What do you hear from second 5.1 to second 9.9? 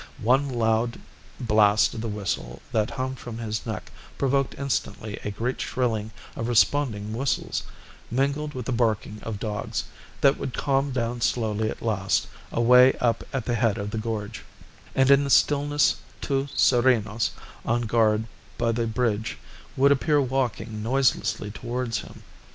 a great shrilling of responding whistles, mingled with the barking of dogs,